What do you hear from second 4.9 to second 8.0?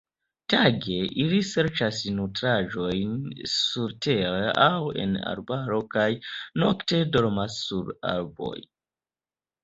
en arbaro kaj nokte dormas sur